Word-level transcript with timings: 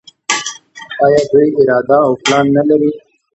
آیا 1.05 1.21
دوی 1.31 1.49
اراده 1.59 1.97
او 2.05 2.11
پلان 2.23 2.45
نلري؟ 2.55 2.91